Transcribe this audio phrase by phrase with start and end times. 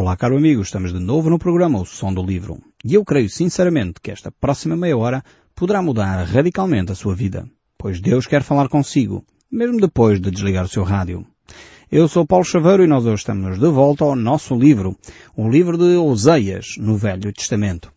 [0.00, 2.58] Olá, caro amigo, estamos de novo no programa O Som do Livro.
[2.82, 5.22] E eu creio sinceramente que esta próxima meia hora
[5.54, 10.64] poderá mudar radicalmente a sua vida, pois Deus quer falar consigo, mesmo depois de desligar
[10.64, 11.26] o seu rádio.
[11.92, 14.96] Eu sou Paulo Chaveiro e nós hoje estamos de volta ao nosso livro,
[15.36, 17.92] o livro de Oseias, no Velho Testamento.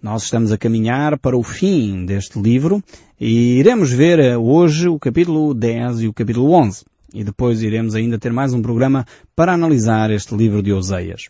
[0.00, 2.80] Nós estamos a caminhar para o fim deste livro
[3.20, 6.84] e iremos ver eh, hoje o capítulo 10 e o capítulo 11.
[7.12, 9.04] E depois iremos ainda ter mais um programa
[9.34, 11.22] para analisar este livro de Oseias.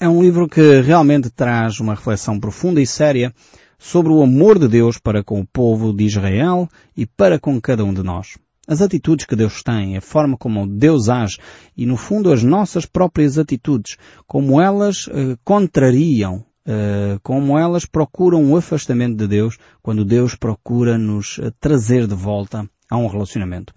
[0.00, 3.32] É um livro que realmente traz uma reflexão profunda e séria
[3.78, 7.84] sobre o amor de Deus para com o povo de Israel e para com cada
[7.84, 8.36] um de nós.
[8.66, 11.38] As atitudes que Deus tem, a forma como Deus age
[11.76, 18.42] e, no fundo, as nossas próprias atitudes, como elas eh, contrariam Uh, como elas procuram
[18.50, 23.74] o afastamento de Deus quando Deus procura nos uh, trazer de volta a um relacionamento.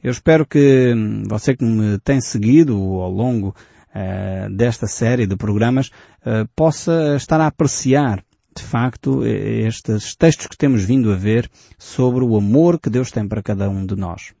[0.00, 3.56] Eu espero que hum, você que me tem seguido ao longo
[3.94, 5.90] uh, desta série de programas
[6.54, 8.22] possa estar a apreciar
[8.54, 13.26] de facto estes textos que temos vindo a ver sobre o amor que Deus tem
[13.26, 14.34] para cada um de nós.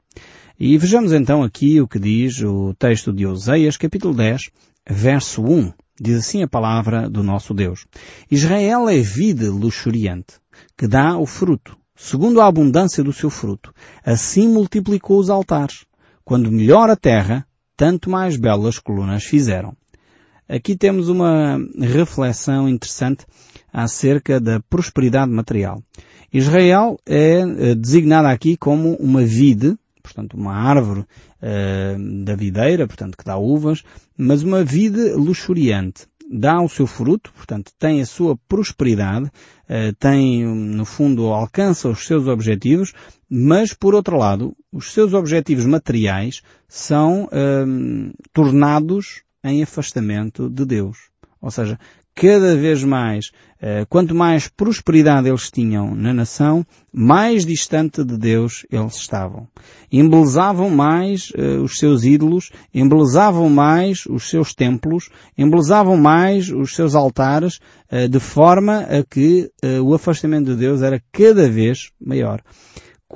[0.58, 4.50] E vejamos então aqui o que diz o texto de Oseias, capítulo 10,
[4.90, 5.72] verso 1.
[6.00, 7.86] Diz assim a palavra do nosso Deus.
[8.28, 10.34] Israel é vida luxuriante,
[10.76, 13.72] que dá o fruto, segundo a abundância do seu fruto.
[14.04, 15.84] Assim multiplicou os altares.
[16.24, 17.46] Quando melhor a terra,
[17.78, 19.72] tanto mais belas colunas fizeram.
[20.48, 23.24] Aqui temos uma reflexão interessante
[23.72, 25.80] acerca da prosperidade material.
[26.32, 33.16] Israel é eh, designada aqui como uma vide, portanto uma árvore uh, da videira, portanto
[33.16, 33.84] que dá uvas,
[34.16, 36.06] mas uma vide luxuriante.
[36.30, 42.06] Dá o seu fruto, portanto tem a sua prosperidade, uh, tem, no fundo, alcança os
[42.06, 42.92] seus objetivos,
[43.30, 51.08] mas por outro lado, os seus objetivos materiais são uh, tornados em afastamento de Deus.
[51.40, 51.78] Ou seja,
[52.18, 53.30] cada vez mais,
[53.62, 59.46] eh, quanto mais prosperidade eles tinham na nação, mais distante de Deus eles estavam.
[59.90, 66.96] Embelezavam mais eh, os seus ídolos, embelezavam mais os seus templos, embelezavam mais os seus
[66.96, 69.48] altares, eh, de forma a que
[69.84, 72.42] o afastamento de Deus era cada vez maior.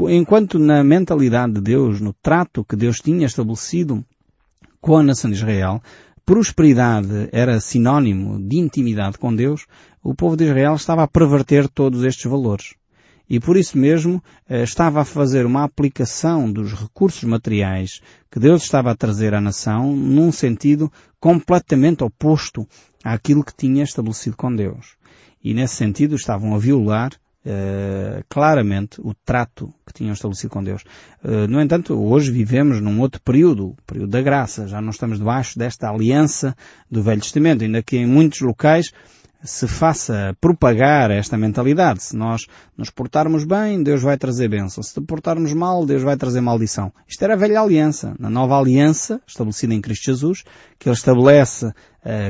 [0.08, 4.04] Enquanto na mentalidade de Deus, no trato que Deus tinha estabelecido
[4.80, 5.80] com a nação de Israel,
[6.24, 9.66] prosperidade era sinónimo de intimidade com Deus,
[10.02, 12.74] o povo de Israel estava a perverter todos estes valores.
[13.28, 18.00] E por isso mesmo eh, estava a fazer uma aplicação dos recursos materiais
[18.30, 22.66] que Deus estava a trazer à nação num sentido completamente oposto
[23.02, 24.96] àquilo que tinha estabelecido com Deus.
[25.42, 27.12] E nesse sentido estavam a violar
[27.44, 30.84] Uh, claramente o trato que tinham estabelecido com Deus.
[31.24, 34.68] Uh, no entanto, hoje vivemos num outro período, o período da graça.
[34.68, 36.56] Já não estamos debaixo desta aliança
[36.88, 38.92] do Velho Testamento, ainda que em muitos locais
[39.42, 42.02] se faça propagar esta mentalidade.
[42.02, 44.82] Se nós nos portarmos bem, Deus vai trazer bênção.
[44.82, 46.92] Se nos portarmos mal, Deus vai trazer maldição.
[47.08, 48.14] Isto era a velha aliança.
[48.18, 50.44] Na nova aliança, estabelecida em Cristo Jesus,
[50.78, 51.72] que Ele estabelece uh,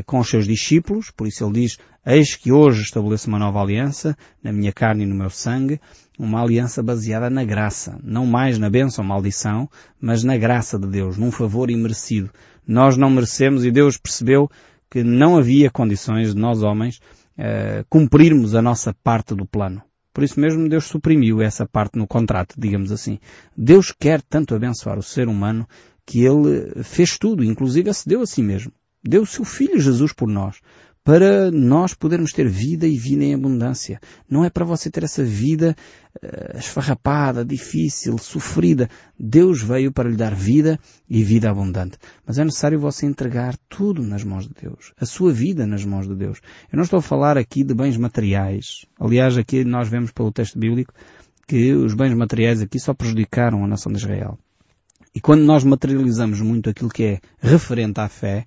[0.06, 4.16] com os seus discípulos, por isso Ele diz, eis que hoje estabeleço uma nova aliança,
[4.42, 5.78] na minha carne e no meu sangue,
[6.18, 7.98] uma aliança baseada na graça.
[8.02, 9.68] Não mais na bênção ou maldição,
[10.00, 12.30] mas na graça de Deus, num favor imerecido.
[12.66, 14.48] Nós não merecemos e Deus percebeu
[14.92, 17.00] que não havia condições de nós homens
[17.38, 19.80] uh, cumprirmos a nossa parte do plano.
[20.12, 23.18] Por isso mesmo Deus suprimiu essa parte no contrato, digamos assim.
[23.56, 25.66] Deus quer tanto abençoar o ser humano
[26.04, 28.70] que Ele fez tudo, inclusive se deu a si mesmo.
[29.02, 30.60] Deu o seu Filho Jesus por nós
[31.04, 34.00] para nós podermos ter vida e vida em abundância.
[34.30, 35.74] Não é para você ter essa vida
[36.22, 38.88] uh, esfarrapada, difícil, sofrida.
[39.18, 41.98] Deus veio para lhe dar vida e vida abundante.
[42.24, 44.92] Mas é necessário você entregar tudo nas mãos de Deus.
[44.96, 46.38] A sua vida nas mãos de Deus.
[46.72, 48.86] Eu não estou a falar aqui de bens materiais.
[48.98, 50.94] Aliás, aqui nós vemos pelo texto bíblico
[51.48, 54.38] que os bens materiais aqui só prejudicaram a nação de Israel.
[55.14, 58.46] E quando nós materializamos muito aquilo que é referente à fé,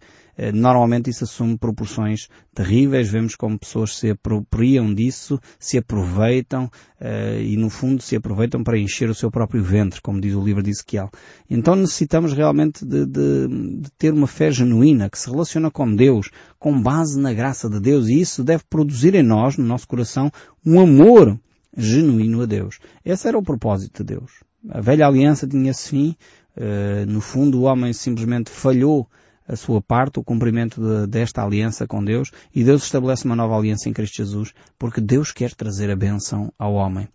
[0.54, 7.56] normalmente isso assume proporções terríveis, vemos como pessoas se apropriam disso, se aproveitam uh, e
[7.58, 10.72] no fundo se aproveitam para encher o seu próprio ventre, como diz o livro de
[10.72, 11.10] Ezequiel.
[11.50, 13.48] Então necessitamos realmente de, de,
[13.82, 16.30] de ter uma fé genuína, que se relaciona com Deus,
[16.60, 20.32] com base na graça de Deus e isso deve produzir em nós, no nosso coração,
[20.66, 21.40] um amor
[21.78, 22.80] genuíno a Deus.
[23.04, 24.32] Esse era o propósito de Deus.
[24.70, 26.16] A velha aliança tinha esse fim,
[26.58, 29.08] uh, no fundo o homem simplesmente falhou
[29.48, 33.56] a sua parte, o cumprimento de, desta aliança com Deus, e Deus estabelece uma nova
[33.56, 37.08] aliança em Cristo Jesus, porque Deus quer trazer a benção ao homem.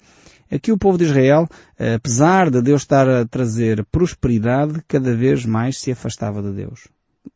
[0.50, 1.46] Aqui o povo de Israel,
[1.78, 6.88] apesar de Deus estar a trazer prosperidade, cada vez mais se afastava de Deus.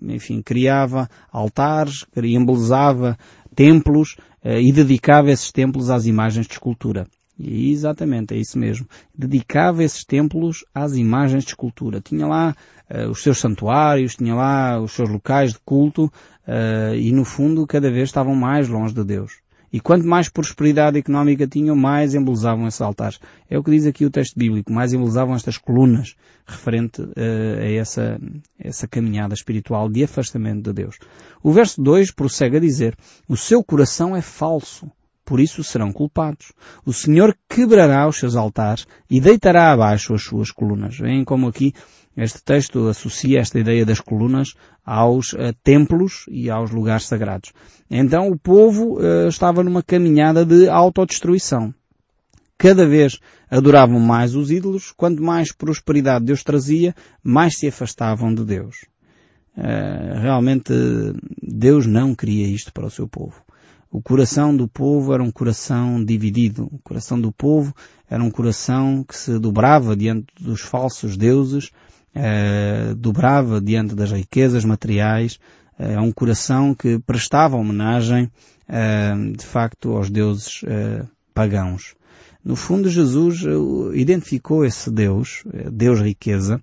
[0.03, 3.17] enfim, criava altares, embelezava
[3.55, 7.07] templos e dedicava esses templos às imagens de escultura.
[7.39, 8.87] E exatamente, é isso mesmo.
[9.15, 12.01] Dedicava esses templos às imagens de escultura.
[12.01, 12.55] Tinha lá
[12.89, 17.67] uh, os seus santuários, tinha lá os seus locais de culto uh, e no fundo
[17.67, 19.43] cada vez estavam mais longe de Deus.
[19.73, 23.19] E quanto mais prosperidade económica tinham, mais embelezavam esses altares.
[23.51, 26.15] É o que diz aqui o texto bíblico, mais embelezavam estas colunas
[26.47, 27.11] referente uh,
[27.59, 28.21] a essa,
[28.57, 30.97] essa caminhada espiritual de afastamento de Deus.
[31.43, 32.97] O verso 2 prossegue a dizer,
[33.29, 34.89] o seu coração é falso
[35.25, 36.53] por isso serão culpados.
[36.85, 40.99] O Senhor quebrará os seus altares e deitará abaixo as suas colunas.
[40.99, 41.73] Veem como aqui
[42.17, 44.55] este texto associa esta ideia das colunas
[44.85, 47.53] aos uh, templos e aos lugares sagrados.
[47.91, 51.75] Então o povo uh, estava numa caminhada de autodestruição.
[52.57, 53.19] Cada vez
[53.51, 58.77] adoravam mais os ídolos, quanto mais prosperidade Deus trazia, mais se afastavam de Deus.
[59.57, 60.73] Uh, realmente
[61.43, 63.43] Deus não queria isto para o seu povo.
[63.95, 66.65] O coração do povo era um coração dividido.
[66.65, 67.73] O coração do povo
[68.11, 71.71] era um coração que se dobrava diante dos falsos deuses,
[72.13, 75.39] eh, dobrava diante das riquezas materiais.
[75.79, 78.29] É um coração que prestava homenagem,
[78.69, 81.95] eh, de facto, aos deuses eh, pagãos.
[82.45, 86.61] No fundo, Jesus eh, identificou esse Deus, eh, Deus riqueza,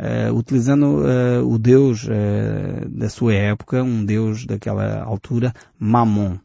[0.00, 6.38] Uh, utilizando uh, o Deus uh, da sua época, um Deus daquela altura, Mamon.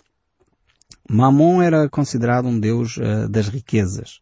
[1.10, 4.20] Mamon era considerado um deus uh, das riquezas.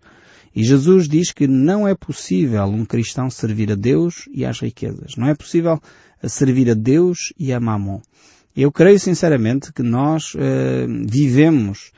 [0.56, 5.16] E Jesus diz que não é possível um cristão servir a Deus e às riquezas.
[5.16, 5.80] Não é possível
[6.22, 8.02] eh, servir a Deus e a Mamon.
[8.54, 10.40] Eu creio sinceramente que nós uh,
[11.08, 11.94] vivemos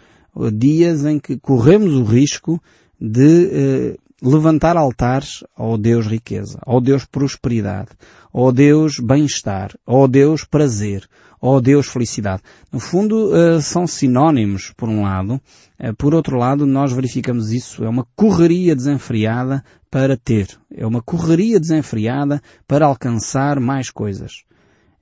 [0.53, 2.61] dias em que corremos o risco
[3.01, 7.89] de levantar altares ao Deus riqueza, ao Deus prosperidade,
[8.31, 11.07] ao Deus bem-estar, ao Deus prazer,
[11.41, 12.41] oh Deus felicidade.
[12.71, 15.41] No fundo, uh, são sinónimos, por um lado.
[15.77, 17.83] Uh, por outro lado, nós verificamos isso.
[17.83, 19.61] É uma correria desenfreada
[19.91, 20.57] para ter.
[20.73, 24.45] É uma correria desenfreada para alcançar mais coisas.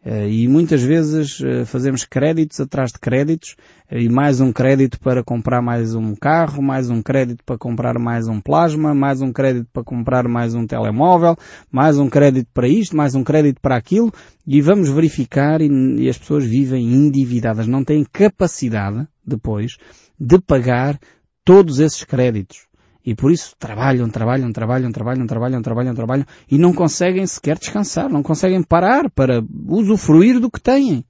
[0.04, 3.56] Eh, e muitas vezes eh, fazemos créditos atrás de créditos
[3.92, 8.28] e mais um crédito para comprar mais um carro, mais um crédito para comprar mais
[8.28, 11.38] um plasma, mais um crédito para comprar mais um telemóvel,
[11.72, 14.12] mais um crédito para isto, mais um crédito para aquilo
[14.48, 19.78] e vamos verificar e as pessoas vivem endividadas, não têm capacidade depois
[20.20, 21.00] de pagar
[21.46, 22.71] todos esses créditos.
[23.06, 28.10] E por isso trabalham, trabalham, trabalham, trabalham, trabalham, trabalham, trabalham e não conseguem sequer descansar,
[28.10, 31.04] não conseguem parar para usufruir do que têm.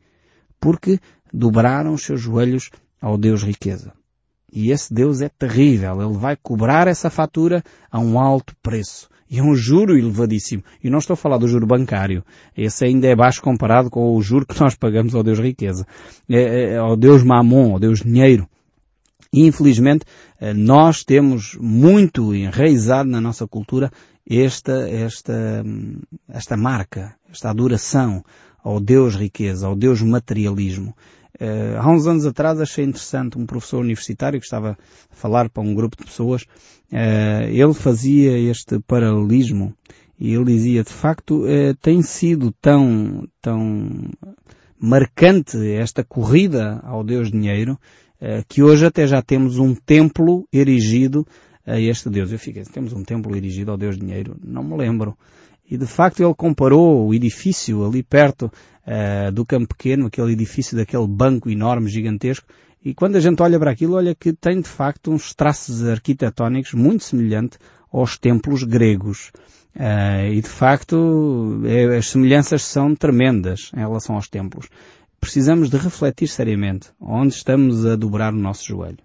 [0.60, 1.00] Porque
[1.34, 2.70] dobraram os seus joelhos
[3.02, 3.94] ao Deus riqueza.
[4.54, 6.02] E esse Deus é terrível.
[6.02, 9.10] Ele vai cobrar essa fatura a um alto preço.
[9.30, 10.62] E é um juro elevadíssimo.
[10.84, 12.22] E não estou a falar do juro bancário.
[12.56, 15.88] Esse ainda é baixo comparado com o juro que nós pagamos ao Deus riqueza.
[16.30, 18.46] É, é, ao Deus mamon, ao Deus dinheiro.
[19.33, 20.06] Infelizmente
[20.39, 23.92] eh, nós temos muito enraizado na nossa cultura
[24.30, 25.63] esta, esta,
[26.30, 28.24] esta marca, esta adoração
[28.63, 30.95] ao Deus riqueza, ao Deus materialismo.
[31.39, 34.78] Uh, há uns anos atrás achei interessante um professor universitário que estava
[35.10, 39.74] a falar para um grupo de pessoas, uh, ele fazia este paralelismo
[40.19, 41.45] e ele dizia, de facto,
[41.81, 44.12] tem sido tão, tão
[44.80, 48.10] marcante esta corrida ao Deus dinheiro eh,
[48.47, 51.25] que hoje até já temos um templo erigido
[51.66, 52.31] a este Deus.
[52.31, 54.35] Eu fiquei, temos um templo erigido ao Deus Dinheiro?
[54.44, 55.18] Não me lembro.
[55.69, 58.51] E de facto ele comparou o edifício ali perto
[58.85, 62.45] uh, do Campo Pequeno, aquele edifício daquele banco enorme, gigantesco,
[62.83, 66.73] e quando a gente olha para aquilo, olha que tem de facto uns traços arquitetónicos
[66.73, 67.59] muito semelhantes
[67.92, 69.31] aos templos gregos.
[69.73, 74.68] Uh, e de facto é, as semelhanças são tremendas em relação aos templos
[75.21, 78.97] precisamos de refletir seriamente onde estamos a dobrar o nosso joelho.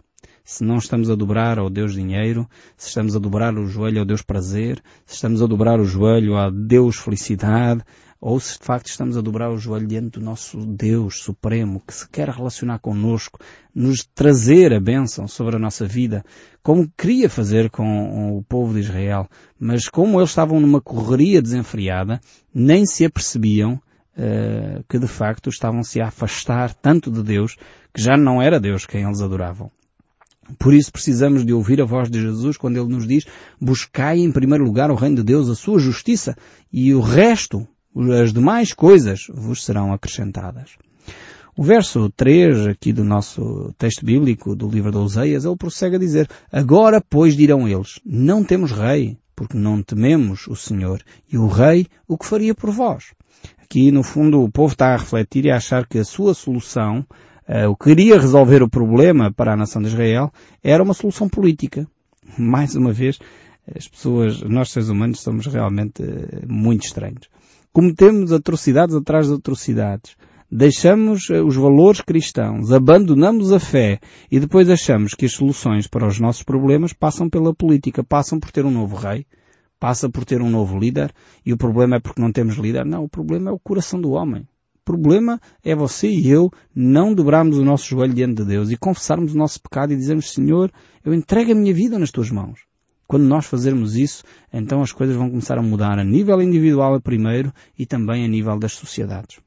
[0.43, 4.05] Se não estamos a dobrar ao Deus dinheiro, se estamos a dobrar o joelho ao
[4.07, 7.85] Deus prazer, se estamos a dobrar o joelho a Deus felicidade,
[8.19, 11.93] ou se de facto estamos a dobrar o joelho diante do nosso Deus Supremo, que
[11.93, 13.39] se quer relacionar connosco,
[13.75, 16.25] nos trazer a bênção sobre a nossa vida,
[16.63, 19.29] como queria fazer com o povo de Israel,
[19.61, 22.21] mas como eles estavam numa correria desenfreada,
[22.55, 23.81] nem se apercebiam
[24.17, 27.57] uh, que de facto estavam-se a afastar tanto de Deus
[27.93, 29.71] que já não era Deus quem eles adoravam.
[30.59, 33.25] Por isso precisamos de ouvir a voz de Jesus quando Ele nos diz
[33.61, 36.37] buscai em primeiro lugar o reino de Deus, a sua justiça
[36.73, 37.67] e o resto,
[38.23, 40.77] as demais coisas vos serão acrescentadas.
[41.57, 45.99] O verso 3 aqui do nosso texto bíblico do livro de Oseias, ele prossegue a
[45.99, 51.47] dizer, agora pois dirão eles, não temos rei, porque não tememos o Senhor, e o
[51.47, 53.15] rei o que faria por vós?
[53.69, 57.05] Aqui, no fundo, o povo está a refletir e a achar que a sua solução,
[57.49, 60.33] uh, o que queria resolver o problema para a nação de Israel,
[60.63, 61.85] era uma solução política.
[62.39, 63.19] Mais uma vez,
[63.75, 67.29] as pessoas, nós seres humanos, somos realmente uh, muito estranhos.
[67.73, 70.17] Cometemos atrocidades atrás de atrocidades.
[70.49, 73.99] Deixamos uh, os valores cristãos, abandonamos a fé
[74.31, 78.53] e depois achamos que as soluções para os nossos problemas passam pela política, passam por
[78.53, 79.27] ter um novo rei,
[79.79, 81.13] passa por ter um novo líder
[81.45, 82.85] e o problema é porque não temos líder.
[82.85, 84.43] Não, o problema é o coração do homem.
[84.43, 88.77] O problema é você e eu não dobrarmos o nosso joelho diante de Deus e
[88.77, 90.71] confessarmos o nosso pecado e dizermos, Senhor,
[91.05, 92.61] eu entrego a minha vida nas tuas mãos.
[93.07, 97.53] Quando nós fazermos isso, então as coisas vão começar a mudar a nível individual primeiro
[97.79, 99.39] e também a nível das sociedades.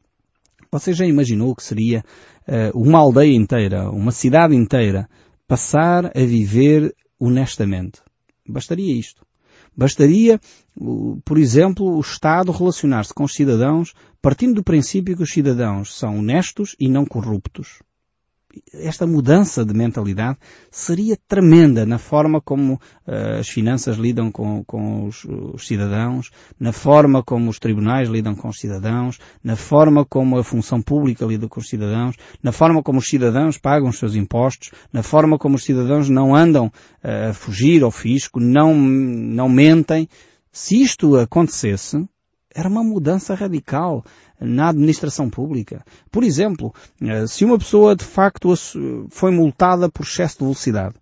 [0.71, 2.03] Você já imaginou o que seria
[2.47, 5.09] uh, uma aldeia inteira, uma cidade inteira,
[5.47, 8.01] passar a viver honestamente?
[8.47, 9.25] Bastaria isto.
[9.79, 10.41] Bastaria,
[11.23, 16.19] por exemplo, o Estado relacionar-se com os cidadãos partindo do princípio que os cidadãos são
[16.19, 17.79] honestos e não corruptos
[18.73, 20.37] esta mudança de mentalidade
[20.71, 26.71] seria tremenda na forma como uh, as finanças lidam com, com os, os, cidadãos, na
[26.71, 31.47] forma como os tribunais lidam com os cidadãos, na forma como a função pública lida
[31.47, 35.55] com os cidadãos, na forma como os cidadãos pagam os seus impostos, na forma como
[35.55, 40.07] os cidadãos não andam uh, a fugir ao fisco, não, não mentem.
[40.51, 42.03] Se isto acontecesse,
[42.53, 44.03] era uma mudança radical
[44.39, 45.83] na administração pública.
[46.11, 48.53] Por exemplo, eh, se uma pessoa de facto
[49.09, 50.95] foi multada por excesso de velocidade,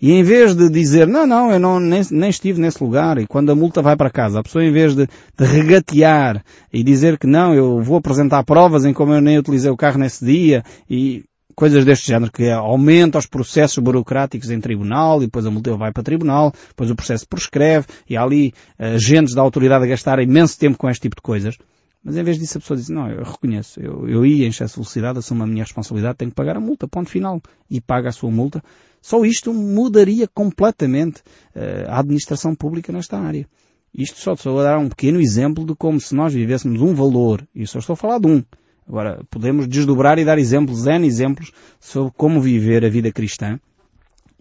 [0.00, 3.26] e em vez de dizer, não, não, eu não, nem, nem, estive nesse lugar, e
[3.26, 6.42] quando a multa vai para casa, a pessoa em vez de, de, regatear
[6.72, 9.98] e dizer que não, eu vou apresentar provas em como eu nem utilizei o carro
[9.98, 11.24] nesse dia, e
[11.58, 15.92] coisas deste género, que aumenta os processos burocráticos em tribunal, e depois a multa vai
[15.92, 20.20] para tribunal, depois o processo prescreve, e há ali uh, agentes da autoridade a gastar
[20.20, 21.58] imenso tempo com este tipo de coisas.
[22.04, 24.74] Mas em vez disso a pessoa diz, não, eu reconheço, eu, eu ia em excesso
[24.74, 27.42] de velocidade, assumo a minha responsabilidade, tenho que pagar a multa, ponto final.
[27.68, 28.62] E paga a sua multa.
[29.02, 31.22] Só isto mudaria completamente
[31.56, 33.44] uh, a administração pública nesta área.
[33.92, 37.66] Isto só a dar um pequeno exemplo de como se nós vivêssemos um valor, e
[37.66, 38.44] só estou a falar de um,
[38.88, 43.60] Agora, podemos desdobrar e dar exemplos, N exemplos, sobre como viver a vida cristã.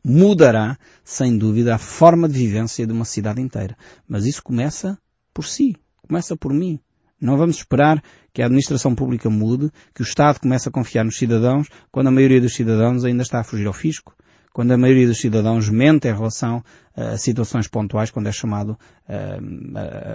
[0.04, 3.76] Mudará, sem dúvida, a forma de vivência de uma cidade inteira.
[4.08, 4.98] Mas isso começa
[5.34, 5.76] por si.
[6.08, 6.80] Começa por mim.
[7.20, 8.02] Não vamos esperar
[8.32, 12.12] que a administração pública mude, que o Estado comece a confiar nos cidadãos, quando a
[12.12, 14.16] maioria dos cidadãos ainda está a fugir ao fisco,
[14.54, 16.64] quando a maioria dos cidadãos mente em relação
[16.96, 18.78] a situações pontuais, quando é chamado,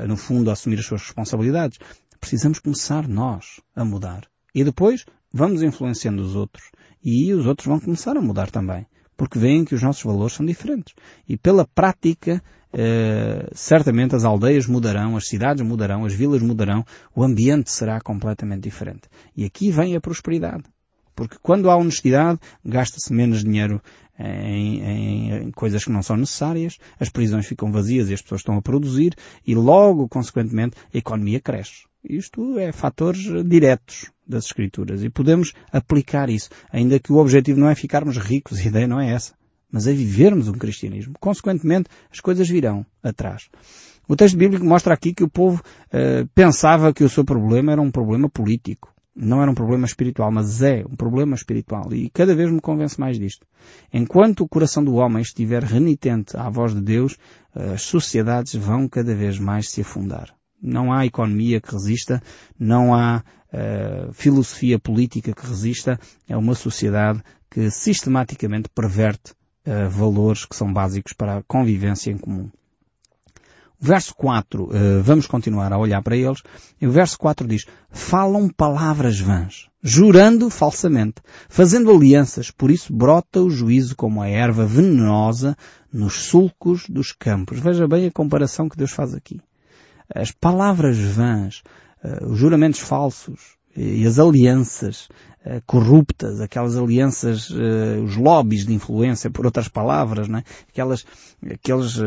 [0.07, 1.79] no fundo, a assumir as suas responsabilidades
[2.23, 4.23] precisamos começar nós a mudar.
[4.55, 6.71] E depois vamos influenciando os outros.
[7.05, 8.87] E os outros vão começar a mudar também.
[9.17, 10.95] Porque veem que os nossos valores são diferentes.
[11.29, 12.41] E pela prática,
[12.73, 18.63] eh, certamente as aldeias mudarão, as cidades mudarão, as vilas mudarão, o ambiente será completamente
[18.63, 19.03] diferente.
[19.37, 20.63] E aqui vem a prosperidade.
[21.17, 23.83] Porque quando há honestidade, gasta-se menos dinheiro
[24.19, 28.43] em, em, em, coisas que não são necessárias, as prisões ficam vazias e as pessoas
[28.43, 29.15] estão a produzir
[29.45, 31.92] e logo, consequentemente, a economia cresce.
[32.05, 37.69] Isto é fatores diretos das escrituras e podemos aplicar isso, ainda que o objetivo não
[37.69, 39.35] é ficarmos ricos, a ideia não é essa,
[39.71, 41.15] mas é vivermos um cristianismo.
[41.21, 43.49] Consequentemente, as coisas virão atrás.
[44.09, 47.81] O texto bíblico mostra aqui que o povo uh, pensava que o seu problema era
[47.81, 48.93] um problema político.
[49.15, 51.93] Não era um problema espiritual, mas é um problema espiritual.
[51.93, 53.47] E cada vez me convence mais disto.
[53.93, 57.17] Enquanto o coração do homem estiver renitente à voz de Deus,
[57.55, 60.35] as sociedades vão cada vez mais se afundar.
[60.63, 62.23] Não há economia que resista,
[62.57, 65.99] não há uh, filosofia política que resista.
[66.29, 69.33] É uma sociedade que sistematicamente perverte
[69.67, 72.49] uh, valores que são básicos para a convivência em comum.
[73.81, 76.41] O verso 4, uh, eh, vamos continuar a olhar para eles,
[76.81, 81.17] e o verso 4 diz, falam palavras vãs, jurando falsamente,
[81.49, 85.57] fazendo alianças, por isso brota o juízo como a erva venenosa
[85.93, 87.59] nos sulcos dos campos.
[87.59, 89.41] Veja bem a comparação que Deus faz aqui
[90.15, 91.63] as palavras vãs,
[92.05, 95.09] uh, os juramentos falsos e as alianças
[95.47, 100.45] uh, corruptas, aquelas alianças, uh, os lobbies de influência, por outras palavras, né?
[100.69, 101.05] aquelas,
[101.51, 101.99] aqueles,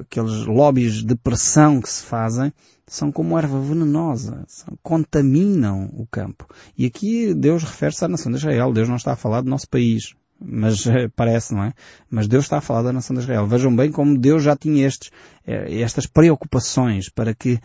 [0.00, 2.52] aqueles lobbies de pressão que se fazem,
[2.86, 6.46] são como erva venenosa, são, contaminam o campo.
[6.76, 9.68] E aqui Deus refere-se à nação de Israel, Deus não está a falar do nosso
[9.68, 10.14] país.
[10.40, 10.84] Mas
[11.16, 11.72] parece, não é?
[12.10, 13.46] Mas Deus está a falar da nação de Israel.
[13.46, 15.10] Vejam bem como Deus já tinha estes,
[15.44, 17.58] estas preocupações para que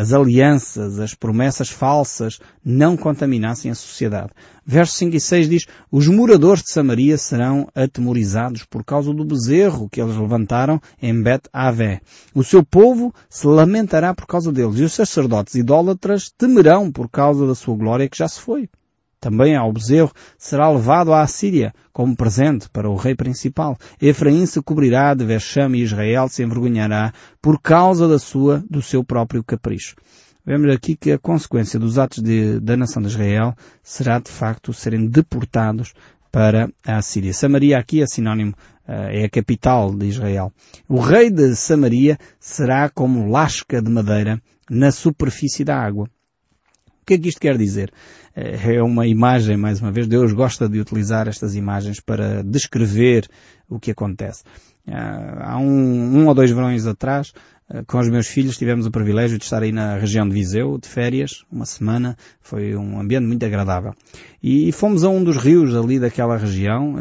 [0.00, 4.30] as alianças, as promessas falsas não contaminassem a sociedade.
[4.64, 9.88] Verso 5 e 6 diz, os moradores de Samaria serão atemorizados por causa do bezerro
[9.90, 12.00] que eles levantaram em Bet-Avé.
[12.34, 17.46] O seu povo se lamentará por causa deles e os sacerdotes idólatras temerão por causa
[17.46, 18.70] da sua glória que já se foi.
[19.20, 23.76] Também ao bezerro será levado à Assíria como presente para o rei principal.
[24.00, 29.02] Efraim se cobrirá de vexame e Israel se envergonhará por causa da sua, do seu
[29.02, 29.96] próprio capricho.
[30.46, 34.72] Vemos aqui que a consequência dos atos de, da nação de Israel será de facto
[34.72, 35.92] serem deportados
[36.30, 37.34] para a Síria.
[37.34, 38.54] Samaria aqui é sinónimo,
[38.86, 40.52] eh, é a capital de Israel.
[40.88, 46.08] O rei de Samaria será como lasca de madeira na superfície da água.
[47.08, 47.90] Que é que isto quer dizer?
[48.36, 53.26] Eh, é uma imagem, mais uma vez, Deus gosta de utilizar estas imagens para descrever
[53.66, 54.44] o que acontece.
[54.86, 57.32] Ah, há um, um ou dois verões atrás,
[57.70, 60.76] eh, com os meus filhos tivemos o privilégio de estar aí na região de Viseu,
[60.76, 62.14] de férias, uma semana.
[62.42, 63.94] Foi um ambiente muito agradável.
[64.42, 66.94] E fomos a um dos rios ali daquela região,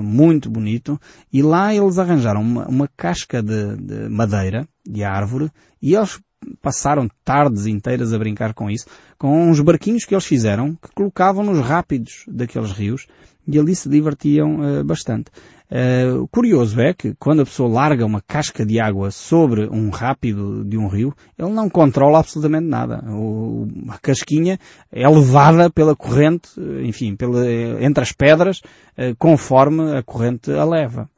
[0.00, 1.00] muito bonito,
[1.32, 5.50] e lá eles arranjaram uma, uma casca de, de, madeira, de árvore,
[5.82, 6.20] e eles
[6.60, 8.86] passaram tardes inteiras a brincar com isso,
[9.18, 13.06] com uns barquinhos que eles fizeram, que colocavam nos rápidos daqueles rios,
[13.46, 15.30] e ali se divertiam uh, bastante.
[15.70, 20.64] Uh, curioso é que quando a pessoa larga uma casca de água sobre um rápido
[20.64, 23.02] de um rio, ele não controla absolutamente nada.
[23.10, 24.58] O, a casquinha
[24.92, 26.48] é levada pela corrente,
[26.84, 27.40] enfim, pela,
[27.80, 28.58] entre as pedras,
[28.98, 31.08] uh, conforme a corrente a leva.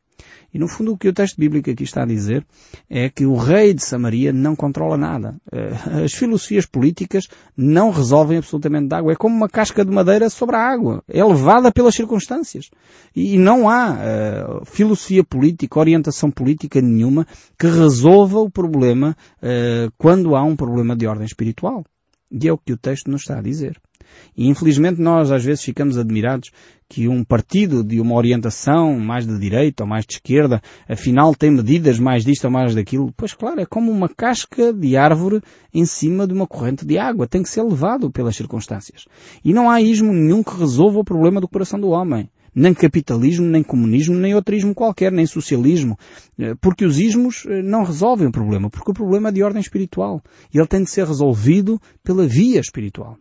[0.52, 2.44] E no fundo o que o texto bíblico aqui está a dizer
[2.88, 5.36] é que o rei de Samaria não controla nada.
[5.52, 9.12] Eh, as filosofias políticas não resolvem absolutamente de água.
[9.12, 11.02] É como uma casca de madeira sobre a água.
[11.08, 12.70] É levada pelas circunstâncias.
[13.14, 17.26] E não há uh, filosofia política, orientação política nenhuma
[17.58, 21.84] que resolva o problema uh, quando há um problema de ordem espiritual.
[22.30, 23.80] E é o que o texto nos está a dizer.
[24.36, 26.50] E infelizmente nós às vezes ficamos admirados
[26.90, 31.48] que um partido de uma orientação mais de direita ou mais de esquerda, afinal tem
[31.48, 33.14] medidas mais disto ou mais daquilo.
[33.16, 35.40] Pois claro, é como uma casca de árvore
[35.72, 37.28] em cima de uma corrente de água.
[37.28, 39.04] Tem que ser levado pelas circunstâncias.
[39.44, 42.28] E não há ismo nenhum que resolva o problema do coração do homem.
[42.52, 45.96] Nem capitalismo, nem comunismo, nem outro ismo qualquer, nem socialismo.
[46.36, 49.60] Eh, porque os ismos eh, não resolvem o problema, porque o problema é de ordem
[49.60, 50.20] espiritual.
[50.52, 53.16] E ele tem de ser resolvido pela via espiritual.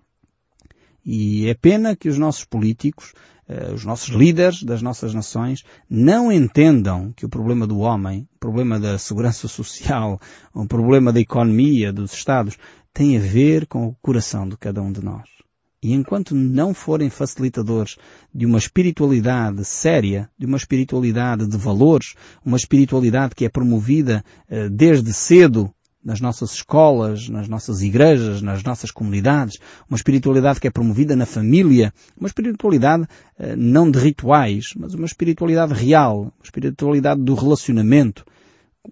[1.05, 3.13] E é pena que os nossos políticos,
[3.47, 8.39] uh, os nossos líderes das nossas nações, não entendam que o problema do homem, o
[8.39, 10.19] problema da segurança social,
[10.53, 12.57] o problema da economia, dos Estados,
[12.93, 15.39] tem a ver com o coração de cada um de nós.
[15.81, 17.95] E enquanto não forem facilitadores
[18.35, 24.69] de uma espiritualidade séria, de uma espiritualidade de valores, uma espiritualidade que é promovida uh,
[24.69, 29.59] desde cedo nas nossas escolas, nas nossas igrejas, nas nossas comunidades,
[29.89, 33.05] uma espiritualidade que é promovida na família, uma espiritualidade
[33.37, 38.25] eh, não de rituais, mas uma espiritualidade real, uma espiritualidade do relacionamento.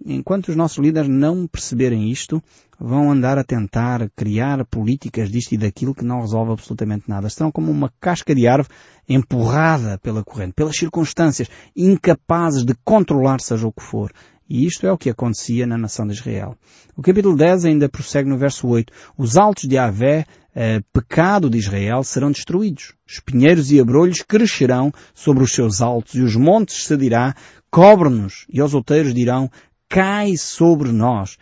[0.04, 2.42] Enquanto os nossos líderes não perceberem isto,
[2.78, 7.26] vão andar a tentar criar políticas disto e daquilo que não resolve absolutamente nada.
[7.26, 8.74] Estão como uma casca de árvore
[9.08, 14.12] empurrada pela corrente, pelas circunstâncias, incapazes de controlar seja o que for.
[14.48, 16.56] E isto é o que acontecia na nação de Israel.
[16.96, 18.90] O capítulo 10 ainda prossegue no verso 8.
[19.16, 22.94] Os altos de Avé, eh, pecado de Israel, serão destruídos.
[23.06, 27.34] Espinheiros e abrolhos crescerão sobre os seus altos e os montes se dirá,
[27.70, 28.46] cobre-nos.
[28.48, 29.50] E os outeiros dirão,
[29.88, 31.36] cai sobre nós.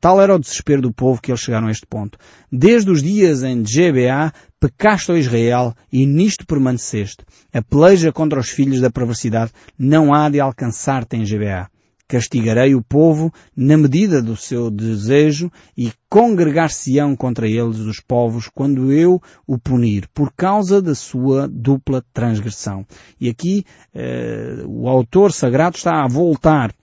[0.00, 2.18] Tal era o desespero do povo que eles chegaram a este ponto.
[2.50, 7.24] Desde os dias em GBA, pecaste, ó Israel, e nisto permaneceste.
[7.52, 11.70] A peleja contra os filhos da perversidade não há de alcançar-te em GBA.
[12.10, 18.92] Castigarei o povo na medida do seu desejo e congregar-se-ão contra eles os povos quando
[18.92, 22.84] eu o punir, por causa da sua dupla transgressão.
[23.20, 26.74] E aqui eh, o autor sagrado está a voltar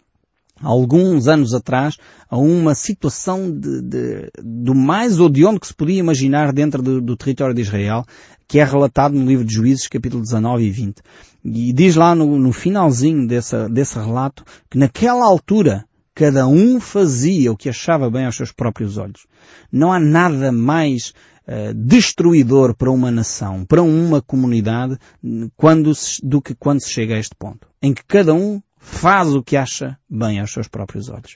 [0.62, 1.98] alguns anos atrás
[2.30, 7.16] a uma situação de, de, do mais odiondo que se podia imaginar dentro do, do,
[7.16, 8.04] território de Israel,
[8.48, 11.02] que é relatado no livro de Juízes, capítulo 19 e 20.
[11.46, 17.58] E diz lá no, no finalzinho desse, relato que naquela altura cada um fazia o
[17.58, 19.28] que achava bem aos seus próprios olhos.
[19.72, 21.14] Não há nada mais
[21.48, 24.98] uh, destruidor para uma nação, para uma comunidade,
[25.56, 27.68] quando se, do que quando se chega a este ponto.
[27.82, 31.36] Em que cada um faz o que acha bem aos seus próprios olhos.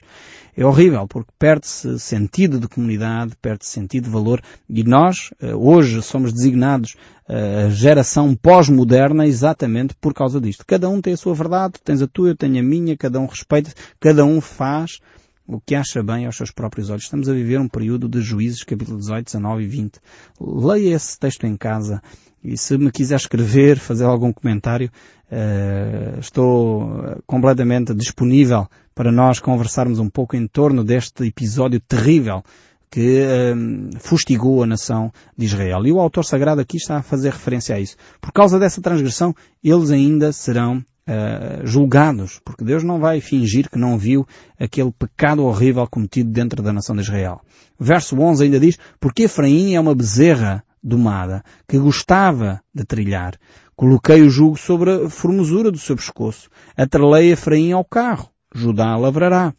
[0.56, 6.02] É horrível porque perde-se sentido de comunidade, perde-se sentido de valor e nós eh, hoje
[6.02, 6.96] somos designados
[7.28, 10.64] eh, a geração pós-moderna exatamente por causa disto.
[10.66, 13.26] Cada um tem a sua verdade, tens a tua, eu tenho a minha, cada um
[13.26, 14.98] respeita, cada um faz
[15.46, 17.04] o que acha bem aos seus próprios olhos.
[17.04, 20.00] Estamos a viver um período de juízes, capítulo 18, 19 e 20.
[20.40, 22.02] Leia esse texto em casa
[22.44, 24.90] e se me quiser escrever, fazer algum comentário,
[25.30, 32.42] uh, estou completamente disponível para nós conversarmos um pouco em torno deste episódio terrível
[32.90, 35.86] que uh, fustigou a nação de Israel.
[35.86, 37.96] E o autor sagrado aqui está a fazer referência a isso.
[38.20, 43.76] Por causa dessa transgressão, eles ainda serão Uh, julgados, porque Deus não vai fingir que
[43.76, 44.24] não viu
[44.56, 47.40] aquele pecado horrível cometido dentro da nação de Israel.
[47.76, 53.38] Verso 11 ainda diz, porque Efraim é uma bezerra domada, que gostava de trilhar.
[53.76, 56.48] Coloquei o jugo sobre a formosura do seu pescoço.
[56.76, 58.30] Atrelei Efraim ao carro.
[58.54, 59.54] Judá lavrará.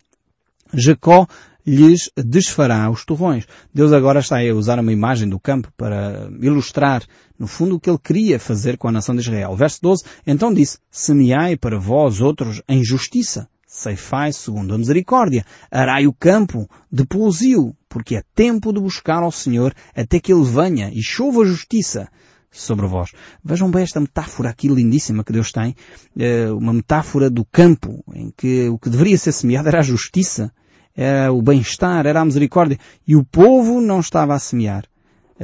[0.73, 1.27] Jacó
[1.65, 3.47] lhes desfará os torrões.
[3.73, 7.03] Deus agora está a usar uma imagem do campo para ilustrar,
[7.39, 9.55] no fundo, o que ele queria fazer com a nação de Israel.
[9.55, 16.05] Verso 12, então disse, semeai para vós outros em justiça, ceifai segundo a misericórdia, arai
[16.05, 20.91] o campo de pousio, porque é tempo de buscar ao Senhor até que Ele venha
[20.93, 22.07] e chova a justiça
[22.51, 23.09] sobre vós.
[23.43, 25.75] Vejam bem esta metáfora aqui lindíssima que Deus tem,
[26.15, 30.51] eh, uma metáfora do campo, em que o que deveria ser semeado era a justiça,
[30.95, 34.85] era o bem-estar, era a misericórdia, e o povo não estava a semear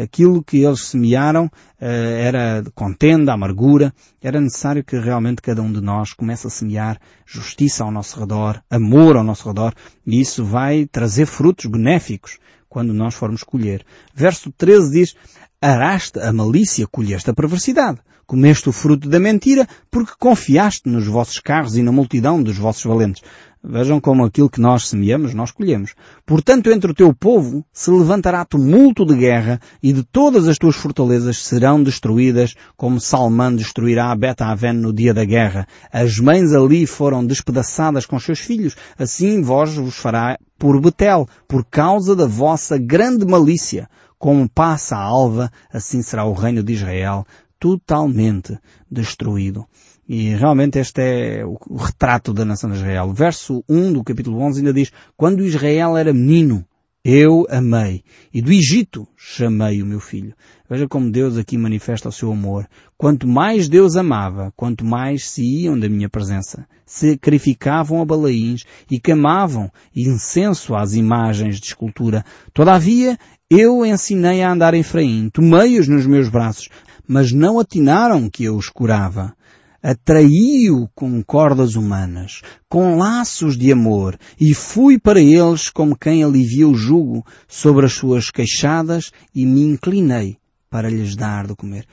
[0.02, 5.82] aquilo que eles semearam eh, era contenda, amargura, era necessário que realmente cada um de
[5.82, 9.74] nós comece a semear justiça ao nosso redor, amor ao nosso redor,
[10.06, 13.84] e isso vai trazer frutos benéficos quando nós formos colher.
[14.14, 15.16] Verso 13 diz,
[15.62, 18.00] araste a malícia, colheste a perversidade.
[18.26, 22.84] Comeste o fruto da mentira, porque confiaste nos vossos carros e na multidão dos vossos
[22.84, 23.24] valentes.
[23.62, 25.93] Vejam como aquilo que nós semeamos, nós colhemos.
[26.26, 30.78] Portanto, entre o teu povo se levantará tumulto de guerra e de todas as tuas
[30.78, 35.67] fortalezas serão destruídas como Salmão destruirá a Beta-Aven no dia da guerra.
[35.91, 38.78] As mães ali foram despedaçadas com seus filhos.
[38.98, 43.89] Assim vós vos fará por Betel, por causa da vossa grande malícia.
[44.17, 47.26] Como passa a alva, assim será o reino de Israel
[47.60, 48.58] totalmente
[48.89, 49.65] destruído.
[50.10, 53.10] E realmente este é o retrato da nação de Israel.
[53.10, 56.65] O verso 1 do capítulo 11 ainda diz, quando Israel era menino,
[57.06, 60.34] eu amei, e do Egito chamei o meu filho.
[60.67, 62.67] Veja como Deus aqui manifesta o seu amor.
[62.98, 66.67] Quanto mais Deus amava, quanto mais se iam da minha presença.
[66.88, 72.26] Sacrificavam a balaíns e queimavam incenso às imagens de escultura.
[72.52, 73.15] Todavia,
[73.48, 76.67] eu ensinei a andar em Efraim, tomei-os nos meus braços,
[77.08, 79.38] mas não atinaram que eu os curava
[79.82, 86.68] atraí-o com cordas humanas, com laços de amor, e fui para eles como quem alivia
[86.68, 90.38] o jugo sobre as suas queixadas e me inclinei
[90.70, 91.86] para lhes dar de comer.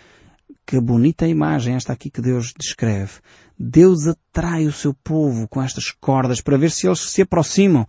[0.66, 3.12] Que bonita imagem esta aqui que Deus descreve.
[3.58, 7.86] Deus atrai o seu povo com estas cordas para ver se eles se aproximam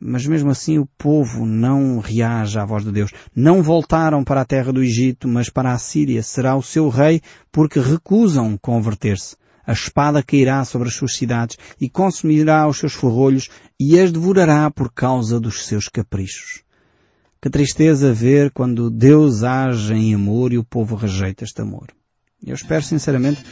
[0.00, 3.10] mas mesmo assim o povo não reage à voz de Deus.
[3.34, 6.22] Não voltaram para a terra do Egito, mas para a Síria.
[6.22, 9.36] Será o seu rei porque recusam converter-se.
[9.64, 14.70] A espada cairá sobre as suas cidades e consumirá os seus ferrolhos e as devorará
[14.70, 16.62] por causa dos seus caprichos.
[17.40, 21.88] Que tristeza ver quando Deus age em amor e o povo rejeita este amor.
[22.44, 23.44] Eu espero sinceramente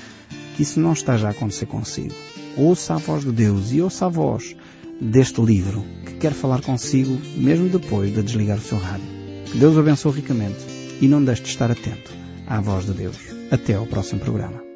[0.56, 2.14] que isso não esteja a acontecer consigo.
[2.56, 4.56] Ouça a voz de Deus e ouça a voz
[5.00, 9.06] deste livro que quer falar consigo mesmo depois de desligar o seu rádio.
[9.46, 10.58] Que Deus o abençoe ricamente
[11.00, 12.12] e não deixe de estar atento
[12.46, 13.16] à voz de Deus.
[13.50, 14.69] Até ao próximo programa.